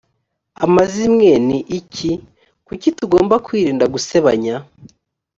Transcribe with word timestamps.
amazimwe 0.65 1.29
ni 1.47 1.57
iki 1.79 2.11
kuki 2.67 2.89
tugomba 2.97 3.35
kwirinda 3.45 3.85
gusebanya 3.93 4.55